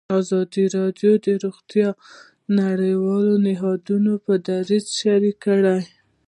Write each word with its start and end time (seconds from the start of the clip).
ازادي 0.19 0.63
راډیو 0.77 1.11
د 1.25 1.27
روغتیا 1.43 1.89
د 1.95 1.99
نړیوالو 2.59 3.33
نهادونو 3.45 4.11
دریځ 4.47 4.85
شریک 4.99 5.35
کړی. 5.45 5.79